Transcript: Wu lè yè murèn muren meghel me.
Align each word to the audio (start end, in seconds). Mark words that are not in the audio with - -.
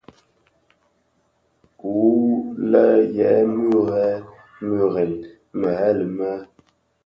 Wu 1.79 1.95
lè 2.71 2.85
yè 3.15 3.33
murèn 3.61 4.21
muren 4.67 5.11
meghel 5.59 5.99
me. 6.17 6.31